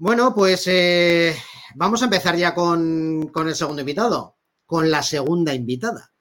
[0.00, 1.36] Bueno, pues eh,
[1.74, 6.14] vamos a empezar ya con, con el segundo invitado, con la segunda invitada.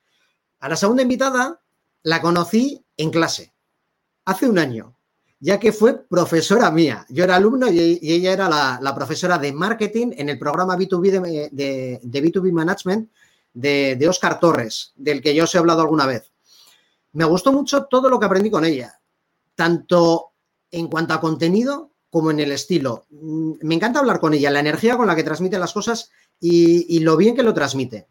[0.60, 1.62] A la segunda invitada
[2.04, 3.54] la conocí en clase
[4.26, 4.98] hace un año,
[5.40, 7.06] ya que fue profesora mía.
[7.08, 12.02] Yo era alumno y, ella era la, profesora de marketing en el programa B2B de,
[12.02, 13.10] B2B Management
[13.54, 16.34] de, de, Oscar Torres, del que yo os he hablado alguna vez.
[17.14, 19.00] Me gustó mucho todo lo que aprendí con ella,
[19.56, 20.34] tanto
[20.70, 23.06] en cuanto a contenido como en el estilo.
[23.10, 27.00] Mm, me encanta hablar con ella, la energía con la que transmite las cosas y,
[27.00, 28.08] lo bien que lo transmite.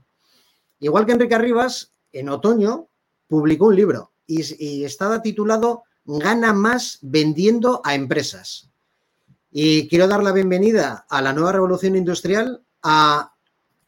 [0.80, 2.88] Igual que Enrique Arribas, en otoño
[3.26, 8.70] publicó un libro y, estaba titulado Gana más vendiendo a empresas.
[9.50, 13.34] Y quiero dar la bienvenida a la nueva revolución industrial a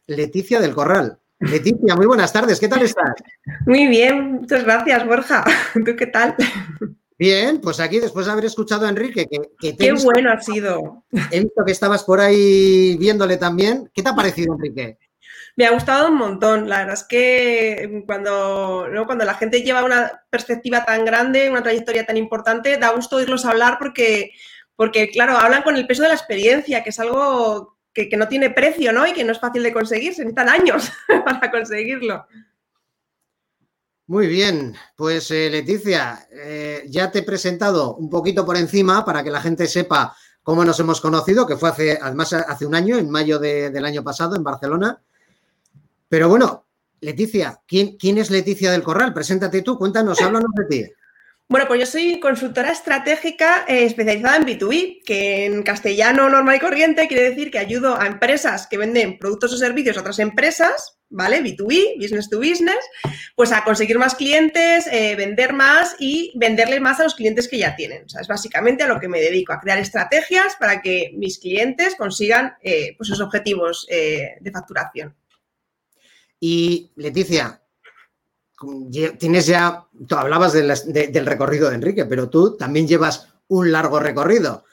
[0.07, 1.19] Leticia del Corral.
[1.39, 3.15] Leticia, muy buenas tardes, ¿qué tal estás?
[3.67, 5.43] Muy bien, muchas gracias, Borja.
[5.73, 6.37] ¿Tú qué tal?
[7.21, 11.05] Bien, pues aquí después de haber escuchado a Enrique, que, Qué bueno ha sido.
[11.31, 13.91] He visto que estabas por ahí viéndole también.
[13.93, 14.97] ¿Qué te ha parecido, Enrique?
[15.55, 16.67] Me ha gustado un montón.
[16.67, 22.07] La verdad es que cuando, cuando la gente lleva una perspectiva tan grande, una trayectoria
[22.07, 24.31] tan importante, da gusto oírlos hablar porque,
[24.75, 28.29] porque, claro, hablan con el peso de la experiencia, que es algo que, que no
[28.29, 29.07] tiene precio, ¿no?
[29.07, 30.91] Y que no es fácil de conseguir, se necesitan años
[31.27, 32.25] para conseguirlo.
[34.11, 39.23] Muy bien, pues eh, Leticia, eh, ya te he presentado un poquito por encima para
[39.23, 42.99] que la gente sepa cómo nos hemos conocido, que fue hace, además hace un año,
[42.99, 45.01] en mayo del año pasado, en Barcelona.
[46.09, 46.67] Pero bueno,
[47.01, 49.15] Leticia, ¿quién, ¿quién es Leticia del Corral?
[49.15, 50.93] Preséntate tú, cuéntanos, háblanos de ti.
[51.49, 56.59] Bueno, pues yo soy consultora estratégica eh, especializada en B2B, que en castellano normal y
[56.59, 61.00] corriente quiere decir que ayudo a empresas que venden productos o servicios a otras empresas,
[61.11, 61.43] ¿vale?
[61.43, 62.79] B2B, business to business,
[63.37, 67.59] pues a conseguir más clientes, eh, vender más y venderle más a los clientes que
[67.59, 68.05] ya tienen.
[68.05, 71.39] O sea, es básicamente a lo que me dedico, a crear estrategias para que mis
[71.39, 75.15] clientes consigan eh, pues sus objetivos de facturación.
[76.41, 77.61] Y Leticia,
[79.19, 84.65] tienes ya, tú hablabas del recorrido de Enrique, pero tú también llevas un largo recorrido.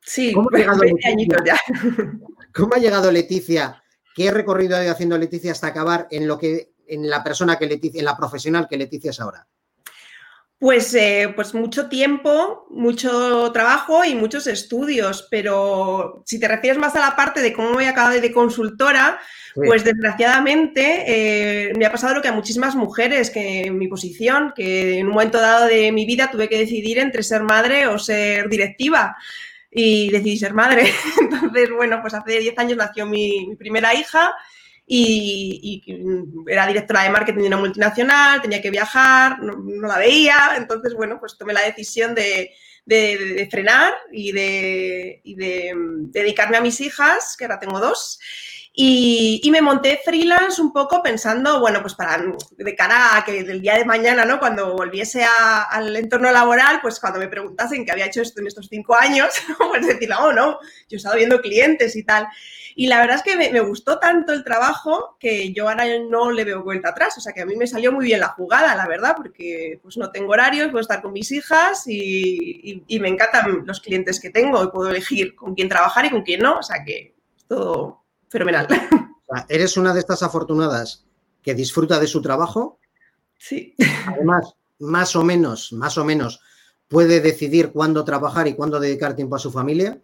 [0.00, 1.56] Sí, ¿Cómo ha, llegado Leticia,
[2.54, 3.83] ¿Cómo ha llegado Leticia?
[4.14, 7.66] ¿Qué recorrido ha ido haciendo Leticia hasta acabar en lo que, en la persona que
[7.66, 9.46] Leticia, en la profesional que Leticia es ahora?
[10.58, 16.94] Pues, eh, pues mucho tiempo, mucho trabajo y muchos estudios, pero si te refieres más
[16.94, 19.18] a la parte de cómo voy a acabar de consultora,
[19.54, 24.52] pues desgraciadamente eh, me ha pasado lo que a muchísimas mujeres que en mi posición,
[24.54, 27.98] que en un momento dado de mi vida tuve que decidir entre ser madre o
[27.98, 29.16] ser directiva
[29.74, 30.90] y decidí ser madre.
[31.20, 34.32] Entonces, bueno, pues hace 10 años nació mi, primera hija
[34.86, 35.82] y,
[36.46, 41.18] era directora de marketing de una multinacional, tenía que viajar, no, la veía, entonces, bueno,
[41.18, 42.50] pues tomé la decisión de,
[43.50, 45.72] frenar y de, y de
[46.10, 48.20] dedicarme a mis hijas, que ahora tengo dos.
[48.76, 52.20] Y, me monté freelance un poco pensando, bueno, pues para
[52.56, 54.40] de cara a que del día de mañana, ¿no?
[54.40, 58.66] Cuando volviese al entorno laboral, pues cuando me preguntasen qué había hecho esto en estos
[58.68, 60.58] cinco años, pues decir, oh, no,
[60.88, 62.26] yo he estado viendo clientes y tal.
[62.74, 66.42] Y la verdad es que me, gustó tanto el trabajo que yo ahora no le
[66.42, 67.16] veo vuelta atrás.
[67.16, 69.96] O sea que a mí me salió muy bien la jugada, la verdad, porque pues
[69.98, 74.64] no tengo horarios, puedo estar con mis hijas y, me encantan los clientes que tengo
[74.64, 76.58] y puedo elegir con quién trabajar y con quién no.
[76.58, 77.14] O sea que
[77.46, 78.03] todo
[78.34, 78.66] fenomenal.
[79.48, 81.04] eres una de estas afortunadas
[81.42, 82.78] que disfruta de su trabajo.
[83.38, 83.74] Sí.
[84.06, 86.40] Además, más o menos, más o menos,
[86.88, 90.00] puede decidir cuándo trabajar y cuándo dedicar tiempo a su familia.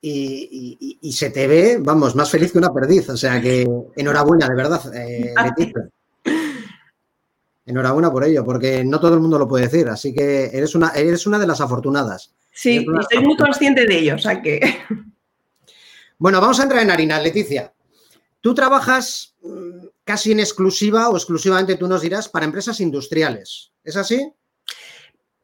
[0.00, 3.08] Y, se te ve, vamos, más feliz que una perdiz.
[3.10, 5.34] O sea que enhorabuena, de verdad, eh,
[7.66, 9.88] Enhorabuena por ello, porque no todo el mundo lo puede decir.
[9.88, 12.32] Así que eres una, eres una de las afortunadas.
[12.52, 14.14] Sí, y estoy muy consciente de ello.
[14.14, 14.60] O sea que.
[16.18, 17.72] Bueno, vamos a entrar en harina, Leticia.
[18.40, 23.72] Tú trabajas mm, casi en exclusiva o exclusivamente, tú nos dirás, para empresas industriales.
[23.84, 24.32] ¿Es así?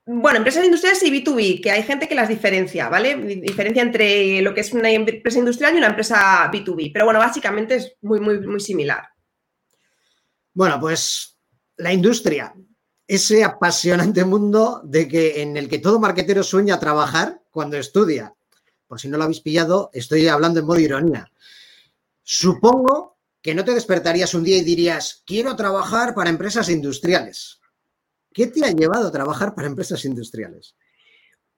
[0.04, 3.16] Bueno, empresas industriales y B2B, que hay gente que las diferencia, ¿vale?
[3.16, 6.90] Diferencia entre lo que es una empresa industrial y una empresa B2B.
[6.92, 9.04] Pero bueno, básicamente es muy, muy, muy similar.
[10.54, 11.38] Bueno, pues
[11.76, 12.54] la industria,
[13.06, 18.34] ese apasionante mundo de que, en el que todo marquetero sueña trabajar cuando estudia
[18.92, 21.32] por si no lo habéis pillado, estoy hablando en modo ironía.
[22.22, 27.58] Supongo que no te despertarías un día y dirías, quiero trabajar para empresas industriales.
[28.34, 30.76] ¿Qué te ha llevado a trabajar para empresas industriales?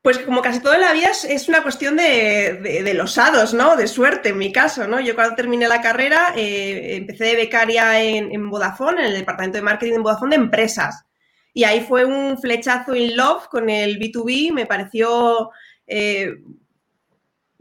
[0.00, 3.74] Pues como casi toda la vida es, una cuestión de, los hados, ¿no?
[3.74, 5.00] De suerte, en mi caso, ¿no?
[5.00, 9.62] Yo cuando terminé la carrera eh, empecé de becaria en, Vodafone, en el departamento de
[9.62, 11.04] marketing de Vodafone de empresas.
[11.52, 15.50] Y ahí fue un flechazo in love con el B2B, me pareció
[15.88, 16.36] eh,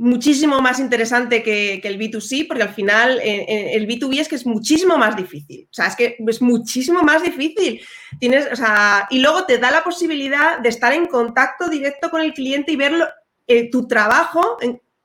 [0.04, 4.36] muchísimo más interesante que, el B2C, porque al final eh, eh, el B2B es que
[4.36, 5.66] es muchísimo más difícil.
[5.72, 7.82] O sea, es que es muchísimo más difícil.
[8.20, 12.20] Tienes, o sea, y luego te da la posibilidad de estar en contacto directo con
[12.20, 12.94] el cliente y ver
[13.48, 14.58] eh, tu trabajo,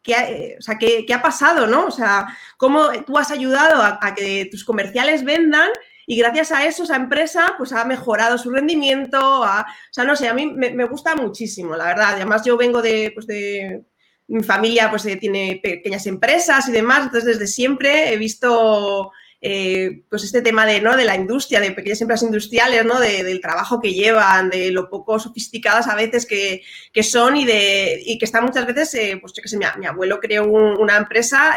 [0.03, 1.87] qué, o sea, qué, ha pasado, ¿no?
[1.87, 5.71] O sea, cómo tú has ayudado a, que tus comerciales vendan
[6.09, 9.47] y gracias a eso esa empresa pues ha mejorado su rendimiento, o
[9.93, 12.15] sea, no sé, a mí me, me, gusta muchísimo, la verdad.
[12.15, 13.85] Además yo vengo de, pues de
[14.29, 19.11] mi familia pues eh, tiene pequeñas empresas y demás, entonces desde siempre he visto
[19.41, 20.97] eh, pues este tema de, ¿no?
[20.97, 23.01] de la industria, de pequeñas empresas industriales, ¿no?
[23.01, 26.63] del trabajo que llevan, de lo poco sofisticadas a veces que,
[27.03, 30.21] son y, de, y que están muchas veces, eh, pues yo qué sé, mi, abuelo
[30.21, 31.57] creó una empresa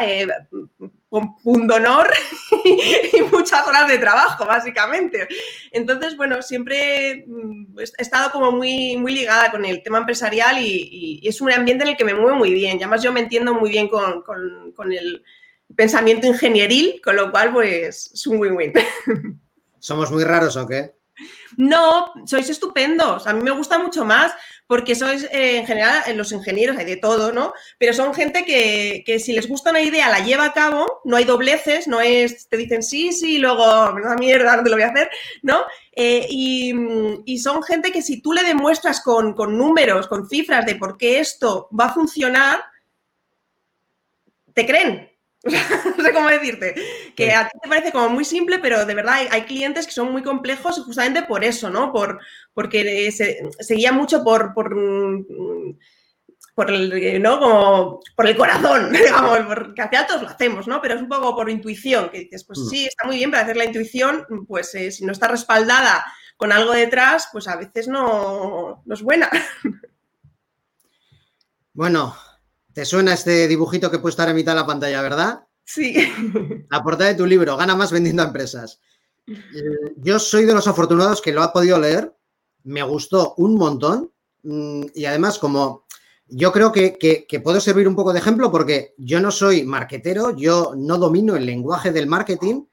[1.11, 2.07] con punto honor
[2.63, 5.27] y muchas horas de trabajo, básicamente.
[5.69, 11.19] Entonces, bueno, siempre mm, he estado como muy, muy ligada con el tema empresarial y,
[11.21, 12.77] es un ambiente en el que me muevo muy bien.
[12.77, 14.23] Y además yo me entiendo muy bien con,
[14.93, 15.21] el
[15.75, 18.71] pensamiento ingenieril, con lo cual, pues, es un win-win.
[19.79, 20.93] ¿Somos muy raros o qué?
[21.57, 23.27] No, sois estupendos.
[23.27, 24.33] A mí me gusta mucho más
[24.67, 27.53] porque sois, eh, en general, eh, los ingenieros hay de todo, ¿no?
[27.77, 31.25] Pero son gente que, si les gusta una idea la lleva a cabo, no hay
[31.25, 34.83] dobleces, no es, te dicen sí, sí, y luego, una mierda, no te lo voy
[34.83, 35.09] a hacer,
[35.41, 35.65] ¿no?
[35.91, 40.75] Eh, y, son gente que si tú le demuestras con, con números, con cifras de
[40.75, 42.63] por qué esto va a funcionar,
[44.53, 45.10] te creen,
[45.97, 46.75] no sé cómo decirte,
[47.15, 50.11] que a ti te parece como muy simple, pero de verdad hay, clientes que son
[50.11, 51.91] muy complejos justamente por eso, ¿no?
[51.91, 52.19] Por,
[52.53, 54.75] porque se, guía mucho por, por,
[56.53, 57.39] por, el, ¿no?
[57.39, 60.79] Como por el corazón, digamos, porque al final todos lo hacemos, ¿no?
[60.79, 62.69] Pero es un poco por intuición, que dices, pues mm.
[62.69, 66.05] sí, está muy bien, para hacer la intuición, pues eh, si no está respaldada
[66.37, 69.29] con algo detrás, pues a veces no, no es buena.
[71.73, 72.13] Bueno,
[72.73, 75.43] ¿Te suena este dibujito que he puesto ahora en mitad de la pantalla, verdad?
[75.63, 75.95] Sí.
[76.69, 78.79] La portada de tu libro, Gana más vendiendo a empresas.
[79.27, 82.15] Eh, yo soy de los afortunados que lo ha podido leer,
[82.63, 84.11] me gustó un montón
[84.43, 85.85] mm, y además como
[86.27, 90.35] yo creo que, que, puedo servir un poco de ejemplo porque yo no soy marketero,
[90.35, 92.63] yo no domino el lenguaje del marketing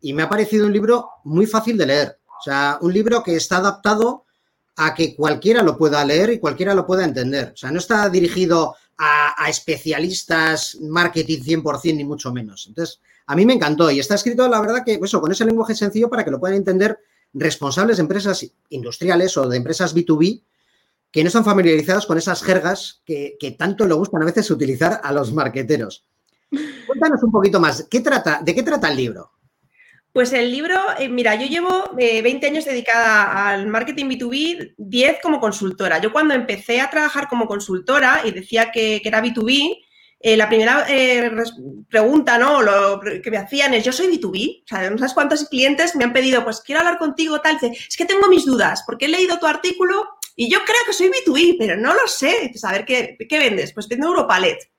[0.00, 2.18] y me ha parecido un libro muy fácil de leer.
[2.26, 4.26] O sea, un libro que está adaptado
[4.76, 7.52] a que cualquiera lo pueda leer y cualquiera lo pueda entender.
[7.54, 12.66] O sea, no está dirigido a, especialistas marketing 100% ni mucho menos.
[12.66, 15.74] Entonces, a mí me encantó y está escrito, la verdad, que eso, con ese lenguaje
[15.74, 16.98] sencillo para que lo puedan entender
[17.34, 20.42] responsables de empresas industriales o de empresas B2B
[21.10, 25.12] que no están familiarizados con esas jergas que, tanto le gustan a veces utilizar a
[25.12, 26.04] los marqueteros.
[26.86, 29.30] Cuéntanos un poquito más, ¿qué trata, ¿de qué trata el libro?
[30.16, 35.18] Pues el libro, eh, mira, yo llevo 20 eh, años dedicada al marketing B2B, 10
[35.22, 36.00] como consultora.
[36.00, 39.76] Yo cuando empecé a trabajar como consultora y decía que, era B2B,
[40.20, 40.86] eh, la primera
[41.90, 42.62] pregunta, ¿no?
[42.62, 46.04] Lo que me hacían es, yo soy B2B, o sea, no sabes cuántos clientes me
[46.04, 49.38] han pedido, pues quiero hablar contigo, tal, es que tengo mis dudas, porque he leído
[49.38, 52.50] tu artículo y yo creo que soy B2B, pero no lo sé.
[52.62, 53.74] a ver, ¿qué, ¿qué vendes?
[53.74, 54.75] Pues vendo Europalet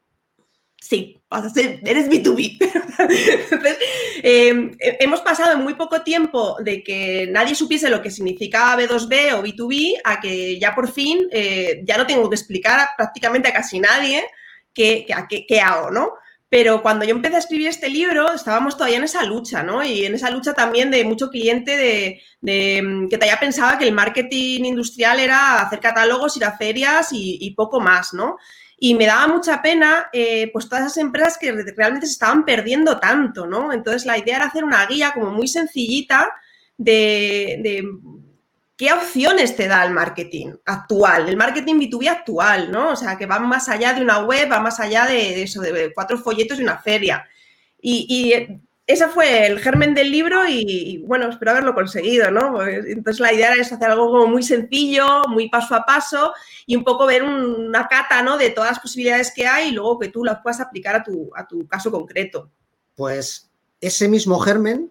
[0.79, 2.57] sí, vas a ser, eres B2B.
[3.51, 3.77] Entonces,
[4.23, 9.33] em, hemos pasado en muy poco tiempo de que nadie supiese lo que significaba B2B
[9.33, 13.53] o B2B a que ya por fin eh, ya no tengo que explicar prácticamente a
[13.53, 14.23] casi nadie
[14.73, 16.13] qué, hago, ¿no?
[16.49, 19.83] Pero cuando yo empecé a escribir este libro, estábamos todavía en esa lucha, ¿no?
[19.83, 24.63] Y en esa lucha también de mucho cliente de, que todavía pensaba que el marketing
[24.63, 28.37] industrial era hacer catálogos, ir a ferias y, y poco más, ¿no?
[28.79, 32.99] Y me daba mucha pena, eh, pues todas esas empresas que realmente se estaban perdiendo
[32.99, 33.73] tanto, ¿no?
[33.73, 36.31] Entonces la idea era hacer una guía como muy sencillita
[36.77, 37.83] de,
[38.75, 42.91] qué opciones te da el marketing actual, el marketing B2B actual, ¿no?
[42.91, 45.91] O sea, que va más allá de una web, va más allá de, eso, de
[45.95, 47.27] cuatro folletos y una feria.
[47.81, 52.65] Y, y, ese fue el germen del libro y, bueno, espero haberlo conseguido, ¿no?
[52.65, 56.31] Entonces la idea era hacer algo como muy sencillo, muy paso a paso
[56.65, 58.37] y un poco ver una cata, ¿no?
[58.37, 61.29] De todas las posibilidades que hay y luego que tú las puedas aplicar a tu,
[61.35, 62.49] a tu caso concreto.
[62.95, 63.49] Pues
[63.81, 64.89] ese mismo germen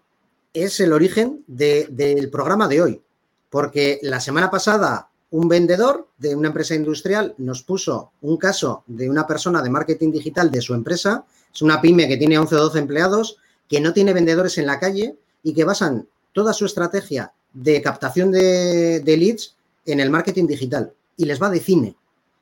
[0.52, 3.02] es el origen del programa de hoy,
[3.48, 9.08] porque la semana pasada un vendedor de una empresa industrial nos puso un caso de
[9.08, 12.60] una persona de marketing digital de su empresa, es una pyme que tiene 11 o
[12.60, 13.38] 12 empleados,
[13.68, 18.30] que no tiene vendedores en la calle y que basan toda su estrategia de captación
[18.30, 21.96] de, leads en el marketing digital y les va de cine.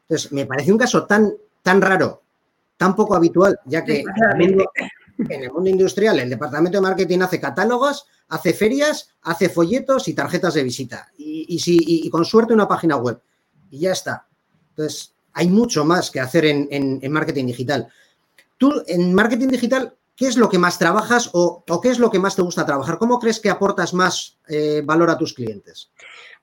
[0.08, 2.22] Entonces, me parece un caso tan, tan raro,
[2.76, 4.04] tan poco habitual, ya que
[5.18, 10.14] en el mundo industrial el departamento de marketing hace catálogos, hace ferias, hace folletos y
[10.14, 11.08] tarjetas de visita.
[11.16, 13.20] Y, si, y con suerte una página web.
[13.70, 14.26] Y ya está.
[14.70, 17.88] Entonces, hay mucho más que hacer en, marketing digital.
[18.56, 22.18] Tú, en marketing digital, ¿qué es lo que más trabajas o, qué es lo que
[22.18, 22.98] más te gusta trabajar?
[22.98, 25.90] ¿Cómo crees que aportas más eh, valor a tus clientes?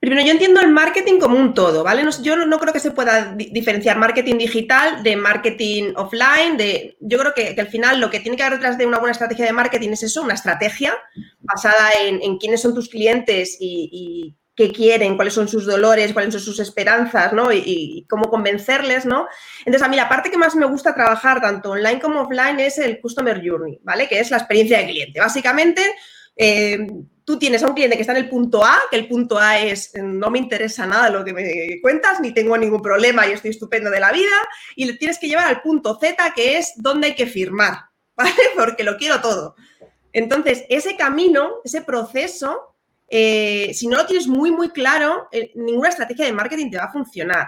[0.02, 2.02] Primero, yo entiendo el marketing como un todo, ¿vale?
[2.22, 6.58] yo no creo que se pueda diferenciar marketing digital de marketing offline.
[6.98, 9.44] Yo creo que, al final lo que tiene que haber detrás de una buena estrategia
[9.44, 10.98] de marketing es eso, una estrategia
[11.38, 16.42] basada en, quiénes son tus clientes y, qué quieren, cuáles son sus dolores, cuáles son
[16.42, 17.52] sus esperanzas, ¿no?
[17.52, 19.26] Y, cómo convencerles, ¿no?
[19.60, 22.78] Entonces, a mí la parte que más me gusta trabajar, tanto online como offline, es
[22.78, 24.08] el Customer Journey, ¿vale?
[24.08, 25.20] Que es la experiencia de cliente.
[25.20, 25.82] Básicamente,
[26.36, 26.86] eh,
[27.24, 29.58] tú tienes a un cliente que está en el punto A, que el punto A
[29.58, 33.50] es no me interesa nada lo que me cuentas, ni tengo ningún problema y estoy
[33.50, 34.36] estupendo de la vida,
[34.76, 37.78] y le tienes que llevar al punto Z, que es donde hay que firmar,
[38.16, 38.32] ¿vale?
[38.56, 39.56] Porque lo quiero todo.
[40.12, 42.71] Entonces, ese camino, ese proceso,
[43.14, 46.84] eh, si no lo tienes muy, muy claro, eh, ninguna estrategia de marketing te va
[46.84, 47.46] a funcionar.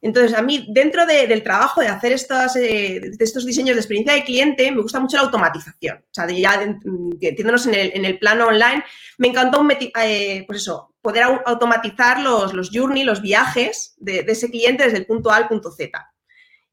[0.00, 4.24] Entonces, a mí, dentro del trabajo de hacer estos, eh, estos diseños de experiencia de
[4.24, 5.98] cliente, me gusta mucho la automatización.
[5.98, 8.82] O sea, ya entiéndonos en el, plano online,
[9.18, 14.84] me encantó eh, pues eso, poder automatizar los, los journey, los viajes de, ese cliente
[14.84, 16.13] desde el punto A al punto Z.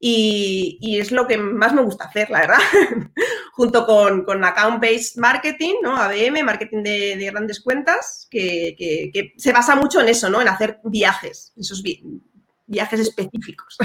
[0.04, 2.58] Y, es lo que más me gusta hacer, la verdad,
[3.52, 5.96] junto con, con account-based marketing, ¿no?
[5.96, 10.42] ABM, marketing de, grandes cuentas, que, que, se basa mucho en eso, ¿no?
[10.42, 11.84] En hacer viajes, esos
[12.66, 13.78] viajes específicos.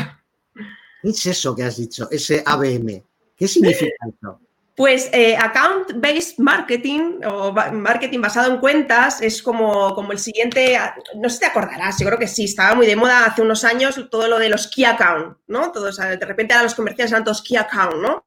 [1.03, 2.09] ¿Qué es eso que has dicho?
[2.09, 3.03] Ese ABM.
[3.35, 4.41] ¿Qué significa eso?
[4.77, 10.77] Pues eh, account-based marketing o marketing basado en cuentas es como, como el siguiente,
[11.15, 13.63] no sé si te acordarás, yo creo que sí, estaba muy de moda hace unos
[13.63, 15.71] años todo lo de los key account, ¿no?
[15.71, 18.23] Todos, de repente ahora los comerciales eran todos key account, ¿no?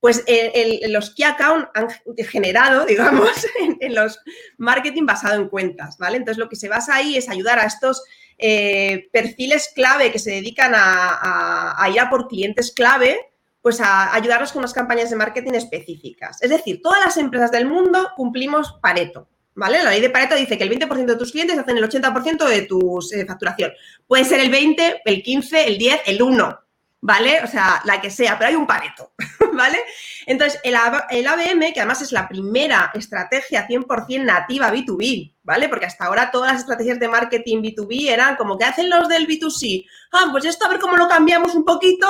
[0.00, 4.20] Pues eh, los key account han generado, digamos, en, los
[4.56, 6.16] marketing basado en cuentas, ¿vale?
[6.16, 8.04] Entonces lo que se basa ahí es ayudar a estos
[8.38, 13.18] eh, perfiles clave que se dedican a, ir a por clientes clave,
[13.60, 16.42] pues a ayudarlos con unas campañas de marketing específicas.
[16.42, 19.28] Es decir, todas las empresas del mundo cumplimos Pareto.
[19.54, 19.82] ¿Vale?
[19.82, 22.62] La ley de Pareto dice que el 20% de tus clientes hacen el 80% de
[22.62, 23.72] tu eh, facturación.
[24.06, 26.58] Puede ser el 20, el 15, el 10, el 1.
[27.00, 27.40] ¿vale?
[27.42, 29.12] O sea, la que sea, pero hay un pareto,
[29.52, 29.78] ¿vale?
[30.26, 35.68] Entonces, el, ABM, que además es la primera estrategia 100% nativa B2B, ¿vale?
[35.68, 39.26] Porque hasta ahora todas las estrategias de marketing B2B eran como que hacen los del
[39.26, 39.86] B2C.
[40.12, 42.08] Ah, pues esto a ver cómo lo cambiamos un poquito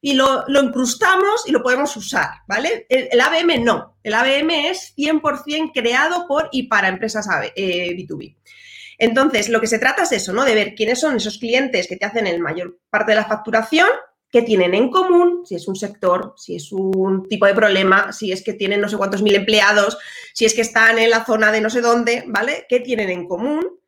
[0.00, 2.86] y lo, incrustamos y lo podemos usar, ¿vale?
[2.88, 3.98] El, ABM no.
[4.02, 8.24] El ABM es 100% creado por y para empresas B2B.
[8.24, 8.36] Eh,
[8.98, 10.44] Entonces, lo que se trata es eso, ¿no?
[10.44, 13.88] De ver quiénes son esos clientes que te hacen el mayor parte de la facturación
[14.30, 18.30] qué tienen en común, si es un sector, si es un tipo de problema, si
[18.30, 19.96] es que tienen no sé cuántos mil empleados,
[20.34, 22.66] si es que están en la zona de no sé dónde, ¿vale?
[22.68, 23.78] ¿Qué tienen en común?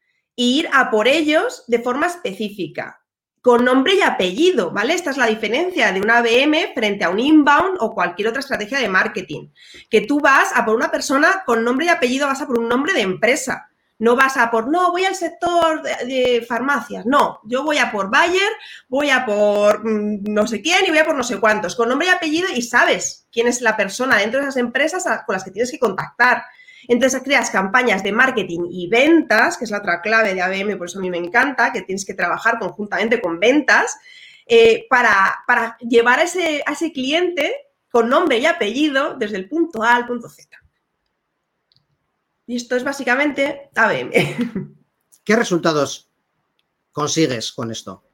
[0.40, 2.99] ir a por ellos de forma específica,
[3.40, 4.94] con nombre y apellido, ¿vale?
[4.94, 8.78] Esta es la diferencia de una ABM frente a un inbound o cualquier otra estrategia
[8.78, 9.48] de marketing.
[9.88, 12.68] Que tú vas a por una persona con nombre y apellido, vas a por un
[12.68, 13.70] nombre de empresa.
[13.98, 17.04] No vas a por, no, voy al sector de, farmacias.
[17.04, 18.50] No, yo voy a por Bayer,
[18.88, 21.88] voy a por mm, no sé quién y voy a por no sé cuántos, con
[21.88, 25.44] nombre y apellido y sabes quién es la persona dentro de esas empresas con las
[25.44, 26.44] que tienes que contactar.
[26.88, 30.88] Entonces creas campañas de marketing y ventas, que es la otra clave de ABM, por
[30.88, 33.96] eso a mí me encanta, que tienes que trabajar conjuntamente con ventas,
[34.46, 37.54] eh, para, para, llevar ese, a ese cliente
[37.90, 40.56] con nombre y apellido desde el punto A al punto Z.
[42.46, 44.10] Y esto es básicamente ABM.
[45.24, 46.10] ¿Qué resultados
[46.90, 48.09] consigues con esto?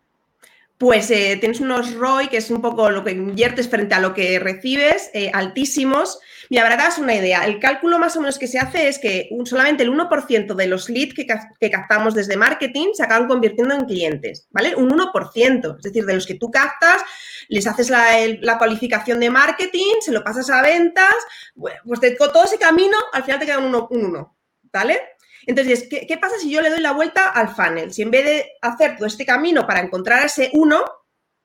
[0.78, 4.12] Pues eh, tienes unos ROI, que es un poco lo que inviertes frente a lo
[4.12, 6.18] que recibes, eh, altísimos.
[6.50, 9.30] Mira, para daros una idea, el cálculo más o menos que se hace es que
[9.46, 13.86] solamente el 1% de los leads que, que, captamos desde marketing se acaban convirtiendo en
[13.86, 14.76] clientes, ¿vale?
[14.76, 17.00] Un 1%, es decir, de los que tú captas,
[17.48, 21.14] les haces la, cualificación de marketing, se lo pasas a ventas,
[21.54, 24.36] pues de todo ese camino, al final te queda un 1,
[24.72, 25.00] ¿vale?
[25.46, 27.92] Entonces, ¿qué, pasa si yo le doy la vuelta al funnel?
[27.92, 30.84] Si en vez de hacer todo este camino para encontrar ese 1,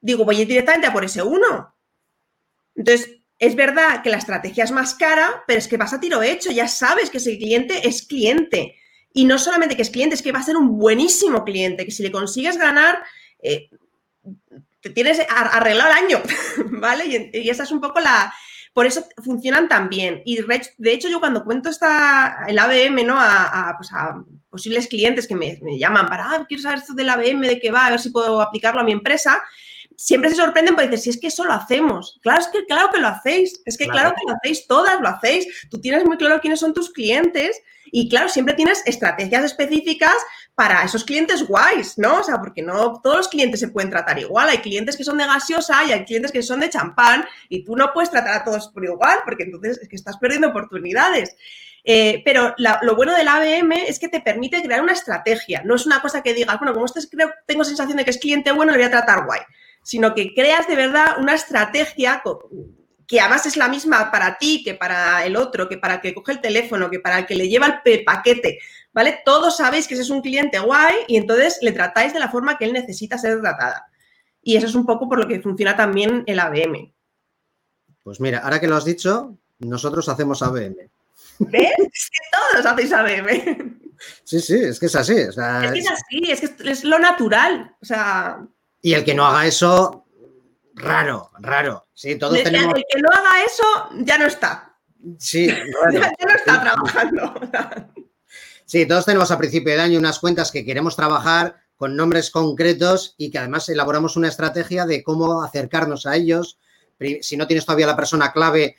[0.01, 1.75] digo, voy directamente a por ese 1.
[2.75, 6.23] Entonces, es verdad que la estrategia es más cara, pero es que vas a tiro
[6.23, 8.75] hecho, ya sabes que ese cliente es cliente.
[9.13, 11.91] Y no solamente que es cliente, es que va a ser un buenísimo cliente, que
[11.91, 13.03] si le consigues ganar,
[13.39, 13.69] eh,
[14.81, 16.21] te tienes arreglado el año,
[16.79, 17.31] ¿vale?
[17.33, 18.33] Y, esa es un poco la...
[18.73, 20.21] Por eso funcionan tan bien.
[20.25, 20.39] Y
[20.77, 23.15] de hecho yo cuando cuento esta, el ABM ¿no?
[23.17, 23.89] a, pues
[24.49, 27.87] posibles clientes que me, llaman para, ah, quiero saber esto del ABM, de qué va,
[27.87, 29.41] a ver si puedo aplicarlo a mi empresa,
[29.95, 32.19] siempre se sorprenden porque dicen, si es que eso lo hacemos.
[32.21, 35.07] Claro, es que claro que lo hacéis, es que claro, que lo hacéis todas, lo
[35.07, 35.47] hacéis.
[35.69, 37.61] Tú tienes muy claro quiénes son tus clientes
[37.91, 40.15] y claro, siempre tienes estrategias específicas
[40.61, 42.19] para esos clientes guays, ¿no?
[42.19, 44.47] O sea, porque no todos los clientes se pueden tratar igual.
[44.47, 47.75] Hay clientes que son de gaseosa y hay clientes que son de champán y tú
[47.75, 51.35] no puedes tratar a todos por igual porque entonces es que estás perdiendo oportunidades.
[51.83, 55.63] Eh, pero lo bueno del ABM es que te permite crear una estrategia.
[55.65, 58.19] No es una cosa que digas, bueno, como este creo, tengo sensación de que es
[58.19, 59.41] cliente bueno, le voy a tratar guay.
[59.81, 62.21] Sino que creas de verdad una estrategia
[63.07, 66.13] que además es la misma para ti que para el otro, que para el que
[66.13, 68.59] coge el teléfono, que para el que le lleva el paquete,
[68.93, 69.21] ¿vale?
[69.25, 72.57] Todos sabéis que ese es un cliente guay y entonces le tratáis de la forma
[72.57, 73.87] que él necesita ser tratada.
[74.41, 76.93] Y eso es un poco por lo que funciona también el ABM.
[78.03, 80.75] Pues mira, ahora que lo has dicho, nosotros hacemos ABM.
[81.39, 81.71] ¿Ves?
[81.77, 83.79] Es que todos hacéis ABM.
[84.23, 85.13] Sí, sí, es que es así.
[85.13, 87.75] es que es así, es que es lo natural.
[87.81, 88.45] O sea.
[88.81, 90.05] Y el que no haga eso,
[90.73, 91.87] raro, raro.
[91.93, 92.73] Sí, todos tenemos...
[92.75, 93.63] El que no haga eso
[94.03, 94.75] ya no está.
[95.19, 95.91] Sí, raro.
[95.93, 97.33] ya, no está trabajando.
[98.71, 103.15] sí, todos tenemos a principio de año unas cuentas que queremos trabajar con nombres concretos
[103.17, 106.57] y que además elaboramos una estrategia de cómo acercarnos a ellos.
[107.19, 108.77] Si no tienes todavía la persona clave,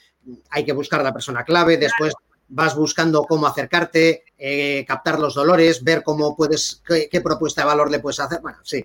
[0.48, 1.76] hay que buscar la persona clave.
[1.76, 2.14] Después
[2.48, 7.90] vas buscando cómo acercarte, eh, captar los dolores, ver cómo puedes, qué, propuesta de valor
[7.90, 8.40] le puedes hacer.
[8.40, 8.82] Bueno, sí.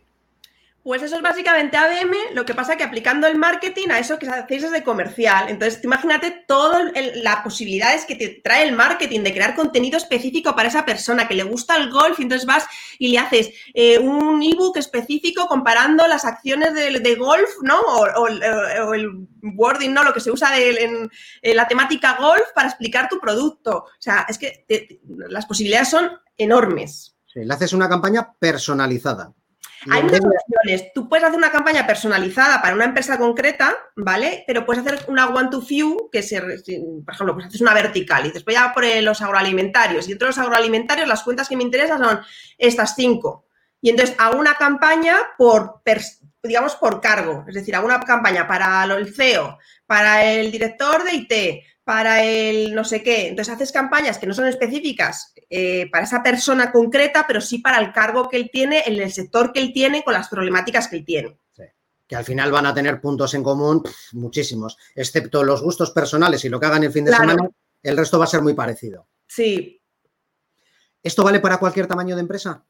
[0.88, 4.30] Pues eso es básicamente ABM, lo que pasa que aplicando el marketing a eso que
[4.30, 5.50] hacéis es de comercial.
[5.50, 10.70] Entonces, imagínate todas las posibilidades que te trae el marketing de crear contenido específico para
[10.70, 12.66] esa persona que le gusta el golf y entonces vas
[13.00, 17.82] y le haces eh, un ebook específico comparando las acciones de, golf, ¿no?
[17.82, 18.28] O,
[18.94, 19.28] el
[19.58, 20.06] wording, ¿no?
[20.06, 23.76] Lo que se usa en, la temática golf para explicar tu producto.
[23.76, 24.64] O sea, es que
[25.10, 27.14] las posibilidades son enormes.
[27.36, 29.34] Le haces una campaña personalizada.
[29.90, 30.92] Hay muchas opciones.
[30.94, 34.44] Tú puedes hacer una campaña personalizada para una empresa concreta, ¿vale?
[34.48, 38.56] Pero puedes hacer una one-to-few, que se, por ejemplo, pues haces una vertical y después
[38.56, 40.08] ya por los agroalimentarios.
[40.10, 42.20] Y entre los agroalimentarios, las cuentas que me interesan son
[42.58, 43.46] estas cinco.
[43.82, 45.82] Y entonces hago una campaña por,
[46.44, 47.46] digamos, por cargo.
[47.48, 52.76] Es decir, hago una campaña para el CEO, para el director de IT, para el
[52.76, 53.30] no sé qué.
[53.30, 57.80] Entonces haces campañas que no son específicas eh, para esa persona concreta, pero sí para
[57.80, 60.98] el cargo que él tiene, en el sector que él tiene, con las problemáticas que
[60.98, 61.38] él tiene.
[62.06, 66.50] Que al final van a tener puntos en común muchísimos, excepto los gustos personales y
[66.50, 67.50] lo que hagan el fin de semana,
[67.82, 69.08] el resto va a ser muy parecido.
[69.26, 69.82] Sí.
[71.02, 72.66] ¿Esto vale para cualquier tamaño de empresa?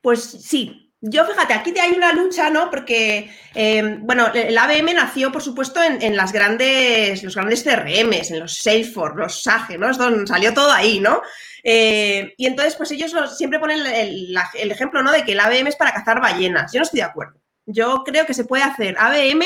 [0.00, 2.68] Pues sí, yo, fíjate, aquí hay una lucha, ¿no?
[2.70, 8.40] Porque, eh, bueno, el ABM nació, por supuesto, en, las grandes, los grandes CRMs, en
[8.40, 9.92] los Salesforce, los SAGE, ¿no?
[10.26, 11.22] salió todo ahí, ¿no?
[11.62, 14.36] Eh, y entonces, pues ellos siempre ponen el,
[14.70, 15.12] ejemplo, ¿no?
[15.12, 16.72] De que el ABM es para cazar ballenas.
[16.72, 17.40] Yo no estoy de acuerdo.
[17.66, 19.44] Yo creo que se puede hacer ABM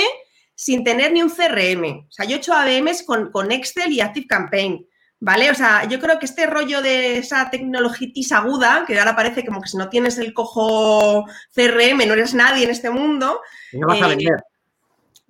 [0.55, 2.07] sin tener ni un CRM.
[2.07, 4.87] O sea, yo he hecho ABMs con, con Excel y ActiveCampaign.
[5.23, 5.51] ¿Vale?
[5.51, 9.61] O sea, yo creo que este rollo de esa tecnologitis aguda, que ahora parece como
[9.61, 13.43] que si no tienes el cojo CRM no eres nadie en este mundo.
[13.73, 14.43] No vas a eh, vender.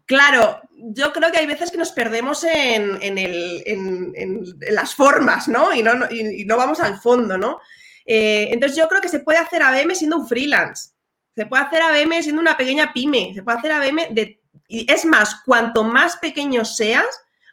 [0.06, 2.98] Claro, yo creo que hay veces que nos perdemos en,
[4.70, 5.74] las formas, ¿no?
[5.74, 6.56] Y, ¿no?
[6.56, 7.58] vamos al fondo, ¿no?
[8.04, 10.90] Eh, entonces yo creo que se puede hacer ABM siendo un freelance,
[11.36, 14.40] se puede hacer ABM siendo una pequeña pyme, se puede hacer ABM de...
[14.66, 17.06] Y es más, cuanto más pequeño seas,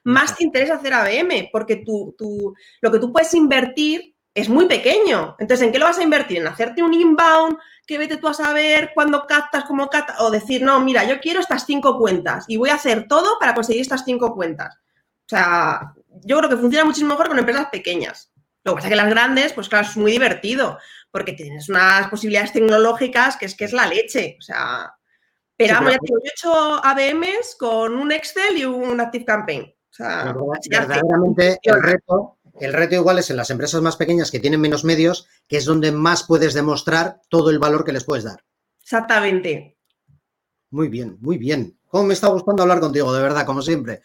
[0.07, 5.35] más te interesa hacer ABM, porque tú, lo que tú puedes invertir es muy pequeño.
[5.37, 6.37] Entonces, ¿en qué lo vas a invertir?
[6.37, 10.21] ¿En hacerte un inbound que vete tú a saber cuándo captas, cómo captas?
[10.21, 13.53] O decir, no, mira, yo quiero estas cinco cuentas y voy a hacer todo para
[13.53, 14.77] conseguir estas cinco cuentas.
[15.25, 15.93] O sea,
[16.23, 18.31] yo creo que funciona muchísimo mejor con empresas pequeñas.
[18.63, 20.79] Lo que pasa es que las grandes, pues claro, es muy divertido,
[21.11, 24.37] porque tienes unas posibilidades tecnológicas que es que es la leche.
[24.39, 24.93] O sea,
[25.57, 31.59] pero ya tengo, yo he hecho ABMs con un Excel y un Active Campaign verdaderamente
[31.63, 35.27] el reto, el reto igual es en las empresas más pequeñas que tienen menos medios,
[35.47, 38.43] que es donde más puedes demostrar todo el valor que les puedes dar.
[38.81, 39.77] Exactamente.
[40.69, 41.77] Muy bien, muy bien.
[41.87, 44.01] ¿Cómo me está gustando hablar contigo, de verdad, como siempre?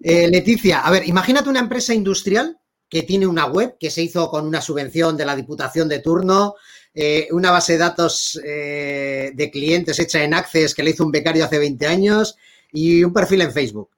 [0.00, 4.28] Eh, Leticia, a ver, imagínate una empresa industrial que tiene una web que se hizo
[4.28, 6.56] con una subvención de la Diputación de turno,
[6.94, 11.10] eh, una base de datos eh, de clientes hecha en Access que le hizo un
[11.10, 12.36] becario hace 20 años
[12.70, 13.90] y un perfil en Facebook.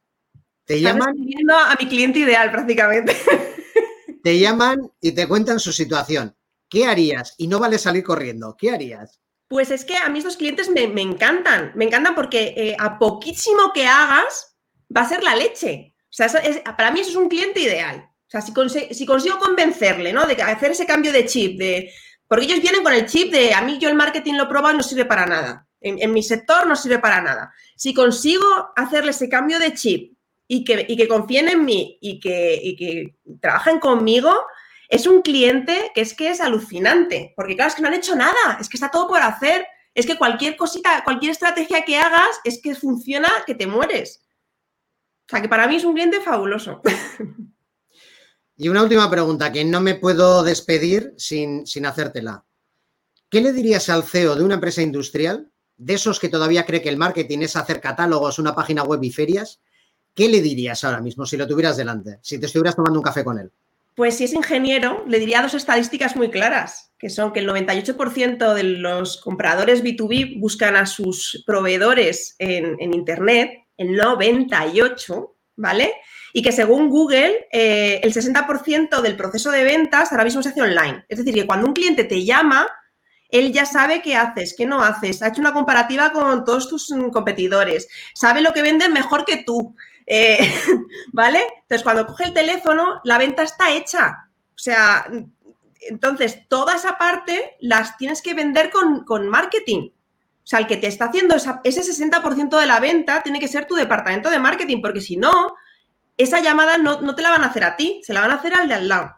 [0.64, 1.14] Te llaman.
[1.50, 3.16] a mi cliente ideal prácticamente.
[4.22, 6.34] Te llaman y te cuentan su situación.
[6.70, 7.34] ¿Qué harías?
[7.36, 8.56] Y no vale salir corriendo.
[8.58, 9.20] ¿Qué harías?
[9.48, 11.72] Pues es que a mí estos clientes me, encantan.
[11.74, 14.56] Me encantan porque eh, a poquísimo que hagas
[14.94, 15.94] va a ser la leche.
[16.04, 16.28] O sea,
[16.74, 18.08] para mí eso es un cliente ideal.
[18.26, 18.54] O sea, si,
[19.04, 20.26] consigo convencerle, ¿no?
[20.26, 21.92] De hacer ese cambio de chip, de.
[22.26, 24.76] Porque ellos vienen con el chip de a mí yo el marketing lo probo y
[24.76, 25.68] no sirve para nada.
[25.82, 27.52] En, en mi sector no sirve para nada.
[27.76, 30.13] Si consigo hacerle ese cambio de chip
[30.46, 34.32] y que, confíen en mí y que, que trabajen conmigo,
[34.88, 38.14] es un cliente que es que es alucinante, porque claro, es que no han hecho
[38.14, 42.40] nada, es que está todo por hacer, es que cualquier cosita, cualquier estrategia que hagas,
[42.44, 44.22] es que funciona que te mueres.
[45.26, 46.82] O sea, que para mí es un cliente fabuloso.
[48.56, 52.44] Y una última pregunta, que no me puedo despedir sin, sin hacértela.
[53.28, 56.88] ¿Qué le dirías al CEO de una empresa industrial, de esos que todavía cree que
[56.88, 59.60] el marketing es hacer catálogos, una página web y ferias?
[60.14, 63.24] ¿Qué le dirías ahora mismo si lo tuvieras delante, si te estuvieras tomando un café
[63.24, 63.50] con él?
[63.96, 68.54] Pues si es ingeniero, le diría dos estadísticas muy claras, que son que el 98%
[68.54, 75.92] de los compradores B2B buscan a sus proveedores en, Internet, el 98%, ¿vale?
[76.32, 80.62] Y que según Google, eh, el 60% del proceso de ventas ahora mismo se hace
[80.62, 81.04] online.
[81.08, 82.66] Es decir, que cuando un cliente te llama,
[83.28, 86.92] él ya sabe qué haces, qué no haces, ha hecho una comparativa con todos tus
[87.12, 89.74] competidores, sabe lo que venden mejor que tú,
[90.06, 90.38] eh,
[91.12, 91.42] ¿vale?
[91.62, 94.28] Entonces, cuando coge el teléfono, la venta está hecha.
[94.54, 95.06] O sea,
[95.88, 99.90] entonces, toda esa parte las tienes que vender con, marketing.
[99.90, 103.66] O sea, el que te está haciendo ese 60% de la venta tiene que ser
[103.66, 105.54] tu departamento de marketing, porque si no,
[106.16, 108.54] esa llamada no, te la van a hacer a ti, se la van a hacer
[108.54, 109.16] al de al lado.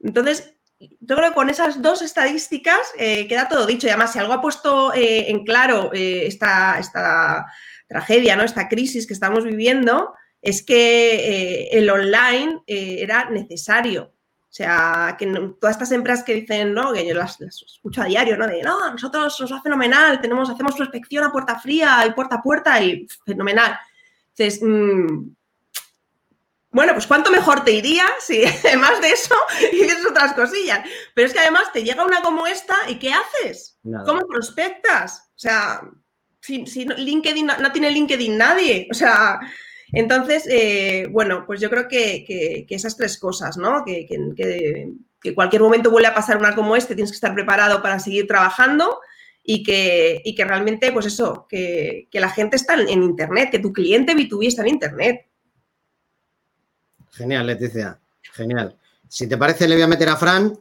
[0.00, 3.86] Entonces, yo creo que con esas dos estadísticas eh, queda todo dicho.
[3.86, 6.78] Y además, si algo ha puesto eh, en claro eh, esta,
[7.88, 8.44] tragedia, ¿no?
[8.44, 14.12] esta crisis que estamos viviendo, es que el online era necesario.
[14.48, 15.26] O sea, que
[15.60, 16.92] todas estas empresas que dicen, ¿no?
[16.92, 18.46] Que yo las, escucho a diario, ¿no?
[18.46, 22.42] De, no, nosotros nos va fenomenal, tenemos, hacemos prospección a puerta fría y puerta a
[22.42, 23.78] puerta y fenomenal.
[24.30, 25.28] Entonces, mm,
[26.70, 29.34] bueno, pues cuánto mejor te iría si además de eso
[29.72, 30.80] hicieras otras cosillas.
[31.14, 33.78] Pero es que además te llega una como esta y ¿qué haces?
[33.82, 35.30] ¿Cómo prospectas?
[35.36, 35.82] O sea,
[36.40, 38.88] si, LinkedIn no, tiene LinkedIn nadie.
[38.90, 39.40] O sea,
[39.92, 43.84] entonces, eh, bueno, pues yo creo que, esas tres cosas, ¿no?
[43.84, 47.98] Que, que, cualquier momento vuelve a pasar una como este, tienes que estar preparado para
[47.98, 49.00] seguir trabajando
[49.42, 53.72] y que, y que realmente, pues eso, que, la gente está en Internet, que tu
[53.72, 55.26] cliente B2B está en Internet.
[57.12, 57.98] Genial, Leticia.
[58.32, 58.76] Genial.
[59.08, 60.56] Si te parece, le voy a meter a Fran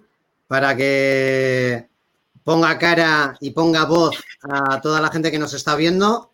[0.48, 1.88] para que
[2.48, 6.34] ponga cara y ponga voz a toda la gente que nos está viendo.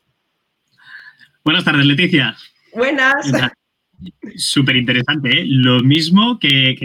[1.44, 2.38] Buenas tardes, Leticia.
[2.76, 3.32] Buenas.
[4.36, 5.44] Súper interesante, ¿eh?
[5.48, 6.78] Lo mismo que,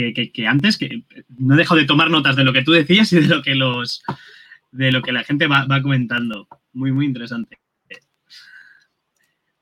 [0.48, 1.04] antes, que
[1.36, 3.54] no he dejado de tomar notas de lo que tú decías y de lo que
[3.54, 4.02] los
[4.72, 6.48] de lo que la gente va, comentando.
[6.72, 7.58] Muy, muy interesante.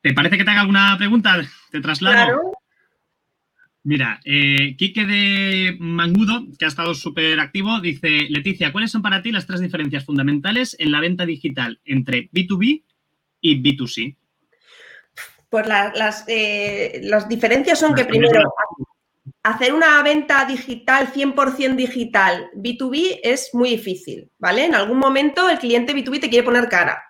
[0.00, 1.42] ¿Te parece que te haga alguna pregunta?
[1.72, 2.14] Te traslado.
[2.14, 2.52] Claro.
[3.86, 9.22] Mira, eh, Quique de Mangudo, que ha estado súper activo, dice, Leticia, ¿cuáles son para
[9.22, 12.82] ti las tres diferencias fundamentales en la venta digital entre B2B
[13.42, 14.16] y B2C?
[15.48, 18.52] Pues las, eh, las, diferencias son que primero,
[19.44, 24.64] hacer una venta digital, 100% digital, B2B, es muy difícil, ¿vale?
[24.64, 27.04] En algún momento el cliente B2B te quiere poner cara.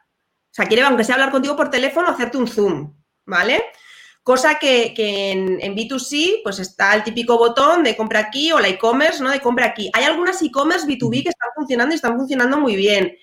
[0.51, 2.93] O sea, quiere, aunque sea hablar contigo por teléfono, hacerte un Zoom,
[3.25, 3.63] ¿vale?
[4.27, 4.93] Cosa que,
[5.31, 9.31] en, B2C, pues está el típico botón de compra aquí o la e-commerce, ¿no?
[9.31, 9.89] De compra aquí.
[9.95, 13.17] Hay algunas e-commerce B2B que están funcionando y están funcionando muy bien.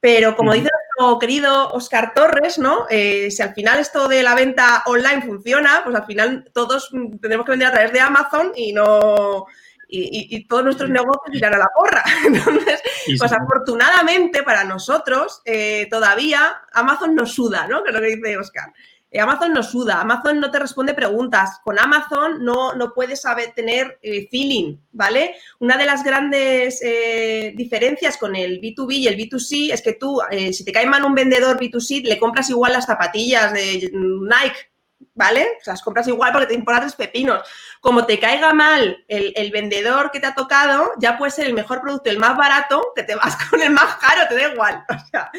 [0.00, 2.86] Pero como dice nuestro querido Oscar Torres, ¿no?
[2.90, 7.46] Eh, si al final esto de la venta online funciona, pues al final todos tendremos
[7.46, 9.46] que vender a través de Amazon y no.
[9.86, 12.02] Y, todos nuestros negocios irán a la porra.
[12.26, 12.82] Entonces,
[13.16, 17.84] pues afortunadamente para nosotros, eh, todavía Amazon nos suda, ¿no?
[17.84, 18.72] Que es lo que dice Oscar.
[19.10, 23.52] Eh, Amazon no suda, Amazon no te responde preguntas, con Amazon no, no puedes saber
[23.54, 25.34] tener eh, feeling, ¿vale?
[25.58, 30.20] Una de las grandes eh, diferencias con el B2B y el B2C es que tú,
[30.52, 34.70] si te cae mal un vendedor B2C, le compras igual las zapatillas de Nike,
[35.14, 35.56] ¿vale?
[35.60, 37.46] O sea, las compras igual porque te importan tres pepinos.
[37.80, 41.80] Como te caiga mal el, vendedor que te ha tocado, ya puede ser el mejor
[41.80, 44.84] producto, el más barato, que te vas con el más caro, te da igual.
[44.88, 45.30] O sea,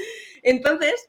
[0.43, 1.07] entonces,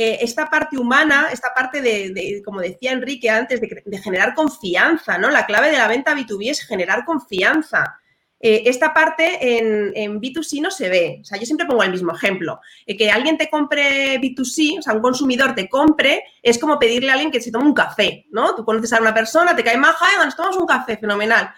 [0.00, 5.28] esta parte humana, esta parte de, como decía Enrique antes, de, generar confianza, ¿no?
[5.28, 7.98] La clave de la venta B2B es generar confianza.
[8.40, 11.18] Eh, esta parte en, B2C no se ve.
[11.20, 12.60] O sea, yo siempre pongo el mismo ejemplo.
[12.86, 17.10] Eh, que alguien te compre B2C, o sea, un consumidor te compre, es como pedirle
[17.10, 18.54] a alguien que se tome un café, ¿no?
[18.54, 21.50] Tú conoces a una persona, te cae maja, nos tomamos un café, fenomenal.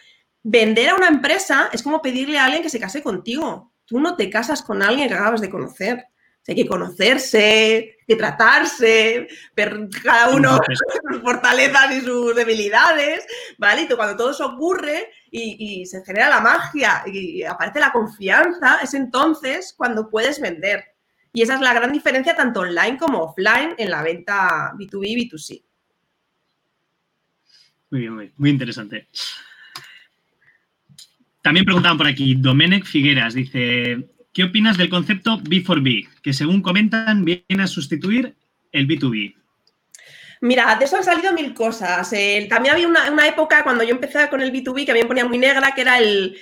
[0.42, 3.74] Vender a una empresa es como pedirle a alguien que se case contigo.
[3.85, 6.07] Tú no te casas con alguien que acabas de conocer
[6.48, 10.59] hay que conocerse, hay que tratarse, ver cada uno
[11.11, 13.26] sus fortalezas y sus debilidades,
[13.59, 13.83] ¿vale?
[13.83, 18.94] Y cuando todo eso ocurre y, se genera la magia y aparece la confianza, es
[18.94, 20.85] entonces cuando puedes vender.
[21.33, 25.29] Y esa es la gran diferencia tanto online como offline en la venta B2B y
[25.29, 25.62] B2C.
[27.90, 29.09] Muy bien, muy, muy interesante.
[31.42, 36.09] También preguntaban por aquí, Domenech Figueras dice, ¿qué opinas del concepto B4B?
[36.22, 38.35] Que según comentan viene a sustituir
[38.72, 39.35] el B2B.
[40.40, 42.09] Mira, de eso han salido mil cosas.
[42.48, 45.26] también había una, época cuando yo empecé con el B2B que a mí me ponía
[45.26, 46.38] muy negra, que era el,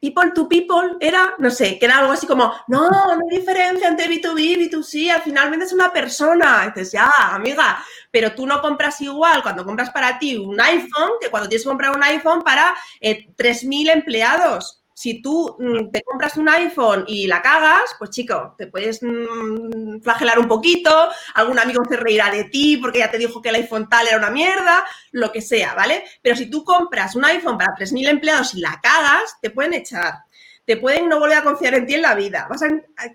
[0.00, 3.88] people to people, era, no sé, que era algo así como, no, no hay diferencia
[3.88, 6.62] entre B2B y B2C, al final vendes una persona.
[6.66, 7.82] Y dices, ya, amiga,
[8.12, 11.68] pero tú no compras igual cuando compras para ti un iPhone que cuando tienes que
[11.68, 17.26] comprar un iPhone para 3.000 eh, empleados si tú mm, te compras un iPhone y
[17.26, 22.44] la cagas, pues chico, te puedes mm, flagelar un poquito, algún amigo se reirá de
[22.44, 25.74] ti porque ya te dijo que el iPhone tal era una mierda, lo que sea,
[25.74, 26.04] ¿vale?
[26.22, 30.24] Pero si tú compras un iPhone para 3.000 empleados y la cagas, te pueden echar.
[30.64, 32.48] Te pueden no volver a confiar en ti en la vida.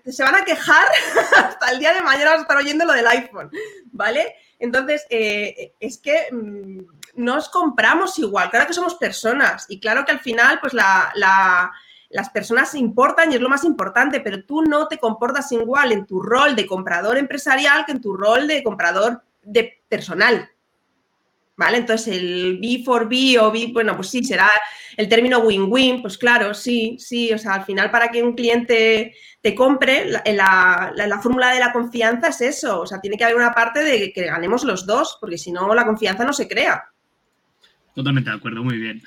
[0.04, 0.84] se van a quejar
[1.36, 3.50] hasta el día de mañana, vas a estar oyendo lo del iPhone,
[3.86, 4.34] ¿vale?
[4.58, 10.12] Entonces, eh, es que mm, nos compramos igual, claro que somos personas y claro que
[10.12, 14.98] al final pues las personas importan y es lo más importante, pero tú no te
[14.98, 19.82] comportas igual en tu rol de comprador empresarial que en tu rol de comprador de
[19.88, 20.48] personal.
[21.56, 21.78] ¿Vale?
[21.78, 24.48] Entonces el B4B o B, bueno, pues sí, será
[24.96, 29.12] el término win-win, pues claro, sí, sí, o sea, al final para que un cliente
[29.40, 33.34] te compre, la, la, fórmula de la confianza es eso, o sea, tiene que haber
[33.34, 36.92] una parte de que ganemos los dos, porque si no, la confianza no se crea.
[37.98, 39.02] Totalmente de acuerdo, muy bien.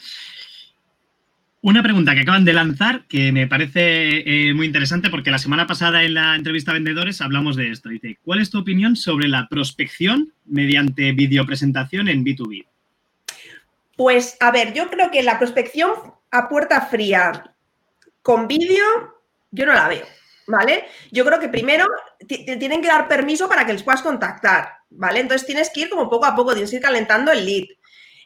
[1.61, 5.65] Una pregunta que acaban de lanzar que me parece eh, muy interesante porque la semana
[5.65, 7.87] pasada en la entrevista a vendedores hablamos de esto.
[7.87, 12.67] Dice, ¿cuál es tu opinión sobre la prospección mediante videopresentación en B2B?
[13.95, 15.91] Pues a ver, yo creo que la prospección
[16.29, 17.55] a puerta fría
[18.21, 18.83] con vídeo,
[19.51, 20.05] yo no la veo,
[20.47, 20.83] ¿vale?
[21.13, 21.85] Yo creo que primero
[22.27, 25.21] te tienen que dar permiso para que les puedas contactar, ¿vale?
[25.21, 27.67] Entonces tienes que ir como poco a poco, tienes que ir calentando el lead.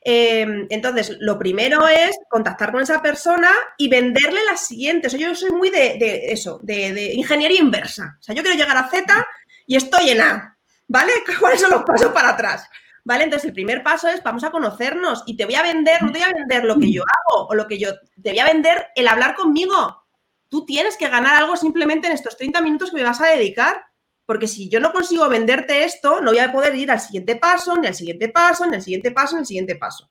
[0.07, 5.07] Em, entonces, lo primero es contactar con esa persona y venderle la siguiente.
[5.07, 8.15] O sea, yo soy muy de, eso, de, ingeniería inversa.
[8.19, 9.27] O sea, yo quiero llegar a Z
[9.65, 11.11] y estoy en A, ¿vale?
[11.39, 12.69] ¿Cuáles son los pasos para atrás?
[13.03, 13.23] ¿Vale?
[13.23, 16.19] Entonces, el primer paso es vamos a conocernos y te voy a vender, no te
[16.19, 17.89] voy a vender lo que yo hago o lo que yo,
[18.21, 20.05] te voy a vender el hablar conmigo.
[20.49, 23.87] Tú tienes que ganar algo simplemente en estos 30 minutos que me vas a dedicar.
[24.25, 27.75] Porque si yo no consigo venderte esto, no voy a poder ir al siguiente paso,
[27.77, 30.09] ni al siguiente paso, ni al siguiente paso, ni al siguiente paso.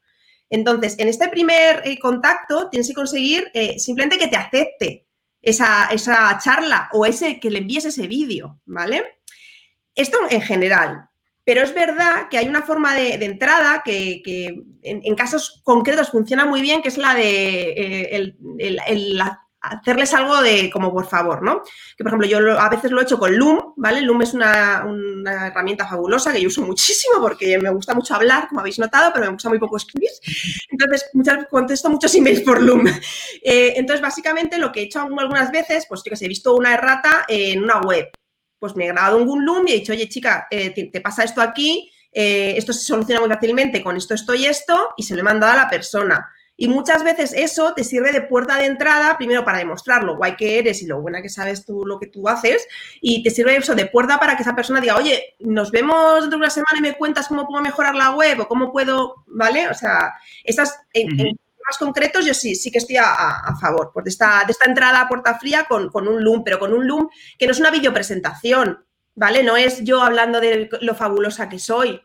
[0.50, 5.06] Entonces, en este primer eh, contacto tienes que conseguir eh, simplemente que te acepte
[5.42, 5.88] esa,
[6.42, 9.18] charla o ese que le envíes ese vídeo, ¿vale?
[9.94, 11.08] Esto en general.
[11.44, 14.22] Pero es verdad que hay una forma de, entrada que,
[14.82, 19.22] en, casos concretos funciona muy bien, que es la de eh, el,
[19.64, 21.62] hacerles algo de como por favor, ¿no?
[21.96, 24.00] Que por ejemplo yo a veces lo he hecho con Loom, ¿vale?
[24.02, 24.84] Loom es una,
[25.48, 29.26] herramienta fabulosa que yo uso muchísimo porque me gusta mucho hablar, como habéis notado, pero
[29.26, 30.10] me gusta muy poco escribir.
[30.70, 32.84] Entonces muchas, contesto muchos emails por Loom.
[33.46, 36.54] Eh, entonces básicamente lo que he hecho algunas veces, pues yo que sé, he visto
[36.54, 38.08] una errata en una web,
[38.58, 41.42] pues me he grabado un Loom y he dicho, oye chica, eh, te, pasa esto
[41.42, 45.20] aquí, eh, esto se soluciona muy fácilmente con esto, esto y esto, y se lo
[45.20, 46.26] he mandado a la persona.
[46.56, 50.36] Y muchas veces eso te sirve de puerta de entrada, primero para demostrar lo guay
[50.36, 52.66] que eres y lo buena que sabes tú lo que tú haces,
[53.00, 56.30] y te sirve eso de puerta para que esa persona diga, oye, nos vemos dentro
[56.30, 59.68] de una semana y me cuentas cómo puedo mejorar la web o cómo puedo, ¿vale?
[59.68, 60.12] O sea,
[60.44, 61.16] estas, en,
[61.64, 65.00] temas concretos yo sí, sí que estoy a, favor pues de, esta, de esta entrada
[65.00, 67.70] a puerta fría con, con un Loom, pero con un Loom que no es una
[67.70, 69.42] videopresentación, ¿vale?
[69.42, 72.00] No es yo hablando de lo fabulosa que soy,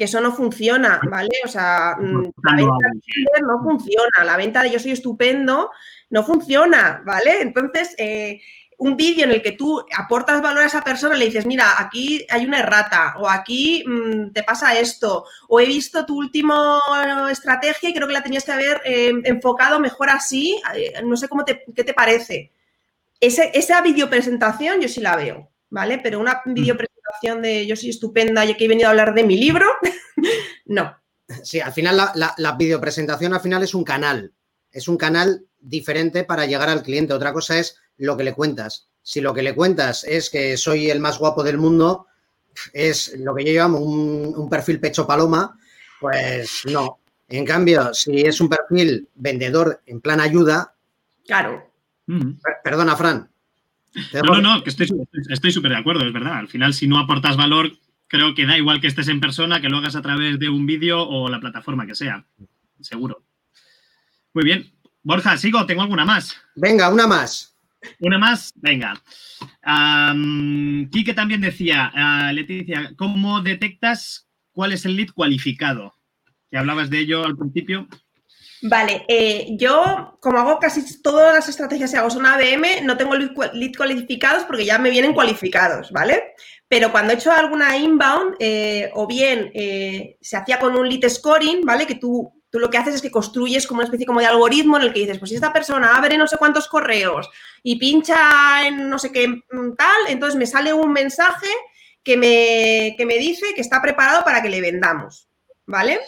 [0.00, 1.28] que eso no funciona, ¿vale?
[1.44, 2.88] O sea, mm, la venta
[3.34, 5.70] de no funciona, la venta de yo soy estupendo
[6.08, 7.42] no funciona, ¿vale?
[7.42, 8.40] Entonces, eh,
[8.78, 12.24] un vídeo en el que tú aportas valor a esa persona, le dices, mira, aquí
[12.30, 16.80] hay una errata, o aquí mm, te pasa esto, o he visto tu última
[17.30, 21.28] estrategia y creo que la tenías que haber em, enfocado mejor así, eh, no sé
[21.28, 22.52] cómo te, qué te parece.
[23.20, 25.98] esa videopresentación yo sí la veo, ¿vale?
[25.98, 26.54] Pero una mm.
[27.42, 29.66] De yo soy estupenda y que he venido a hablar de mi libro,
[30.66, 30.96] no.
[31.44, 34.32] Sí, al final la, la, videopresentación al final es un canal,
[34.72, 37.12] es un canal diferente para llegar al cliente.
[37.12, 38.88] Otra cosa es lo que le cuentas.
[39.02, 42.06] Si lo que le cuentas es que soy el más guapo del mundo,
[42.72, 45.58] es lo que yo llamo un, perfil pecho paloma,
[46.00, 46.98] pues no.
[47.28, 50.74] En cambio, si es un perfil vendedor en plan ayuda.
[51.24, 51.70] Claro.
[52.64, 53.30] Perdona, Fran.
[54.24, 56.38] No, no, no, que estoy súper de acuerdo, es verdad.
[56.38, 57.72] Al final, si no aportas valor,
[58.06, 60.66] creo que da igual que estés en persona, que lo hagas a través de un
[60.66, 62.24] vídeo o la plataforma que sea.
[62.80, 63.24] Seguro.
[64.32, 64.72] Muy bien.
[65.02, 66.36] Borja, sigo, tengo alguna más.
[66.54, 67.56] Venga, una más.
[67.98, 69.02] Una más, venga.
[70.90, 75.94] Quique también decía, ah, Leticia, ¿cómo detectas cuál es el lead cualificado?
[76.50, 77.88] Que hablabas de ello al principio.
[78.62, 83.14] Vale, eh, yo como hago casi todas las estrategias que hago son ABM, no tengo
[83.14, 86.34] lead cualificados porque ya me vienen cualificados, ¿vale?
[86.68, 91.08] Pero cuando he hecho alguna inbound, eh, o bien eh, se hacía con un lead
[91.08, 91.86] scoring, ¿vale?
[91.86, 94.76] Que tú, tú lo que haces es que construyes como una especie como de algoritmo
[94.76, 97.30] en el que dices, pues si esta persona abre no sé cuántos correos
[97.62, 101.48] y pincha en no sé qué mm, tal, entonces me sale un mensaje
[102.02, 105.28] que me, que me dice que está preparado para que le vendamos,
[105.64, 105.98] ¿vale?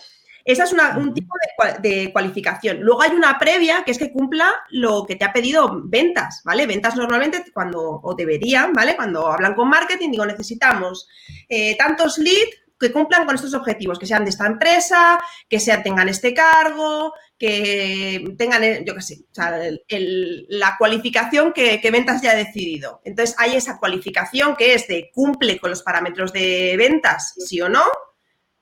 [0.45, 1.35] Esa es un tipo
[1.81, 2.81] de, cualificación.
[2.81, 6.67] Luego hay una previa que es que cumpla lo que te ha pedido ventas, ¿vale?
[6.67, 8.97] Ventas normalmente cuando, o deberían, ¿vale?
[8.97, 11.09] Cuando hablan con marketing, digo, necesitamos
[11.49, 15.83] eh, tantos leads que cumplan con estos objetivos, que sean de esta empresa, que sea,
[15.83, 19.57] tengan este cargo, que tengan, eh, yo qué sé, o sea,
[20.49, 23.01] la cualificación que, que, ventas ya ha decidido.
[23.05, 27.69] Entonces, hay esa cualificación que es de cumple con los parámetros de ventas, sí o
[27.69, 27.85] no,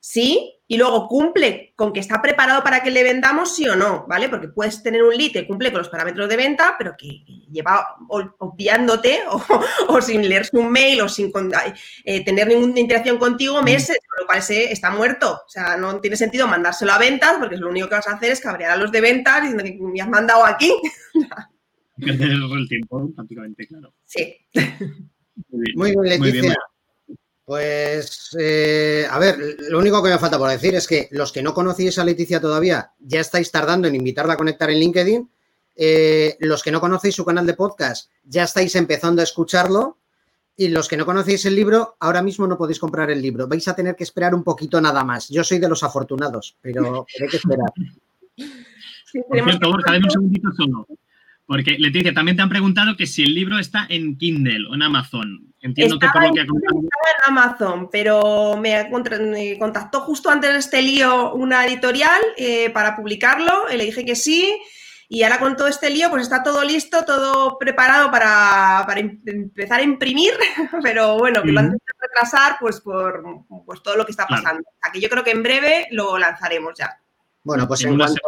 [0.00, 4.06] sí, y luego cumple con que está preparado para que le vendamos, sí o no,
[4.08, 4.28] ¿vale?
[4.28, 7.96] Porque puedes tener un lead que cumple con los parámetros de venta, pero que lleva
[8.08, 9.18] obviándote
[9.88, 11.32] o, sin leerse un mail o sin
[12.04, 15.42] eh, tener ninguna interacción contigo meses, con lo cual ese está muerto.
[15.44, 18.30] O sea, no tiene sentido mandárselo a ventas porque lo único que vas a hacer
[18.30, 20.72] es cabrear a los de ventas diciendo que me has mandado aquí.
[21.98, 23.92] Perder el tiempo, prácticamente, claro.
[24.04, 24.36] Sí.
[25.74, 26.56] Muy bien, Leticia.
[27.50, 29.36] Pues, eh, a ver,
[29.70, 32.40] lo único que me falta por decir es que los que no conocéis a Leticia
[32.40, 35.28] todavía, ya estáis tardando en invitarla a conectar en LinkedIn.
[35.74, 39.98] Eh, los que no conocéis su canal de podcast, ya estáis empezando a escucharlo.
[40.56, 43.48] Y los que no conocéis el libro, ahora mismo no podéis comprar el libro.
[43.48, 45.28] Vais a tener que esperar un poquito nada más.
[45.28, 47.72] Yo soy de los afortunados, pero hay que esperar.
[49.28, 50.86] Por cierto, Borja, un segundito solo.
[51.50, 54.82] Porque, Leticia, también te han preguntado que si el libro está en Kindle o en
[54.82, 55.52] Amazon.
[55.60, 56.80] Entiendo que por lo que ha contado.
[56.80, 58.88] Estaba en Amazon, pero me,
[59.58, 63.64] contactó justo antes de este lío una editorial eh, para publicarlo.
[63.68, 64.56] Y le dije que sí.
[65.08, 68.86] Y ahora con todo este lío, pues está todo listo, todo preparado para,
[69.26, 70.34] empezar a imprimir,
[70.84, 73.24] pero bueno, que lo han de retrasar pues por
[73.66, 74.62] pues todo lo que está pasando.
[74.82, 76.96] Aquí yo creo que en breve lo lanzaremos ya.
[77.42, 78.20] Bueno, pues en cuanto,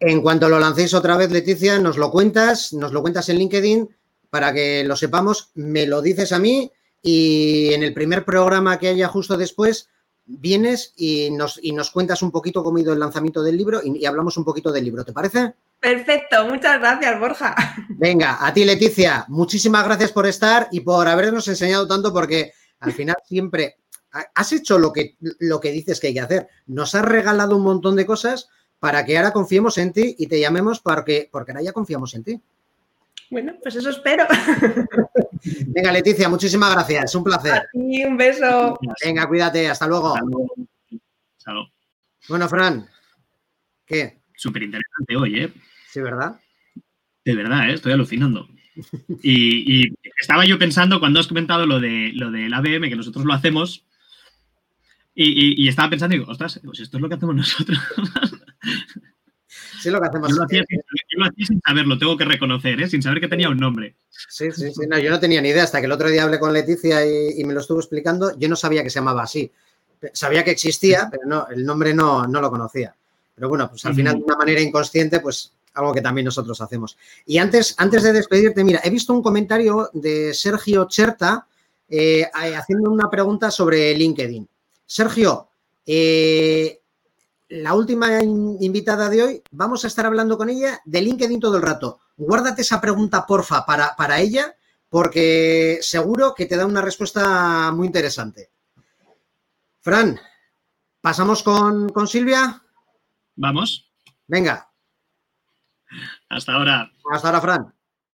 [0.00, 3.88] en cuanto lo lancéis otra vez, Leticia, nos lo cuentas, nos lo cuentas en LinkedIn
[4.30, 8.88] para que lo sepamos, me lo dices a mí y en el primer programa que
[8.88, 9.88] haya justo después
[10.24, 13.80] vienes y nos, y nos cuentas un poquito cómo ha ido el lanzamiento del libro
[13.84, 15.54] y, hablamos un poquito del libro, ¿te parece?
[15.78, 17.54] Perfecto, muchas gracias, Borja.
[17.90, 22.92] Venga, a ti, Leticia, muchísimas gracias por estar y por habernos enseñado tanto porque al
[22.92, 23.76] final siempre
[24.34, 26.48] has hecho lo que, lo que dices que hay que hacer.
[26.66, 28.48] Nos has regalado un montón de cosas
[28.80, 32.24] para que ahora confiemos en ti y te llamemos porque, porque ahora ya confiamos en
[32.24, 32.40] ti.
[33.30, 34.26] Bueno, pues eso espero.
[35.68, 37.14] Venga, Leticia, muchísimas gracias.
[37.14, 37.68] Un placer.
[37.74, 38.76] Y un beso.
[39.04, 39.68] Venga, cuídate.
[39.68, 40.16] Hasta luego.
[40.16, 41.70] Hasta luego.
[42.28, 42.88] Bueno, Fran,
[43.86, 44.22] ¿qué?
[44.34, 45.52] Súper interesante hoy, ¿eh?
[45.88, 46.40] Sí, ¿verdad?
[47.24, 47.74] De verdad, ¿eh?
[47.74, 48.48] estoy alucinando.
[49.22, 53.24] Y, y, estaba yo pensando cuando has comentado lo, de, lo del ABM, que nosotros
[53.24, 53.84] lo hacemos,
[55.14, 57.78] y, estaba pensando, digo, ostras, pues esto es lo que hacemos nosotros.
[59.80, 60.30] Sí, lo que hacemos.
[60.30, 60.62] Yo lo hacía,
[61.46, 62.88] sin, saberlo, tengo que reconocer, ¿eh?
[62.88, 63.96] sin saber que tenía un nombre.
[64.10, 64.86] Sí, sí, sí.
[64.88, 67.42] No, yo no tenía ni idea hasta que el otro día hablé con Leticia y,
[67.44, 68.36] me lo estuvo explicando.
[68.38, 69.50] Yo no sabía que se llamaba así.
[70.12, 72.94] Sabía que existía, pero no, el nombre no, no lo conocía.
[73.34, 76.96] Pero bueno, pues al final, de una manera inconsciente, pues algo que también nosotros hacemos.
[77.26, 81.46] Y antes, antes de despedirte, mira, he visto un comentario de Sergio Cherta
[81.88, 84.48] eh, haciendo una pregunta sobre LinkedIn.
[84.86, 85.48] Sergio,
[85.86, 86.79] eh,
[87.50, 91.62] la última invitada de hoy, vamos a estar hablando con ella de LinkedIn todo el
[91.62, 92.00] rato.
[92.16, 94.54] Guárdate esa pregunta, porfa, para, para ella,
[94.88, 98.50] porque seguro que te da una respuesta muy interesante.
[99.80, 100.18] Fran,
[101.00, 102.62] ¿pasamos con, con Silvia?
[103.34, 103.90] Vamos.
[104.28, 104.70] Venga.
[106.28, 106.92] Hasta ahora.
[107.12, 107.74] Hasta ahora, Fran.